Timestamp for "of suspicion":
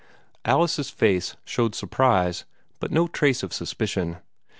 3.43-4.17